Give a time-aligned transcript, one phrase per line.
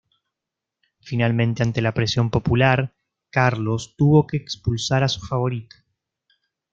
[1.01, 2.91] Finalmente, ante la presión popular,
[3.29, 5.75] Carlos tuvo que expulsar a su favorito.